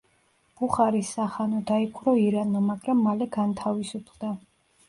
[0.61, 4.33] ბუხარის სახანო დაიპყრო ირანმა, მაგრამ მალე განთავისუფლდა.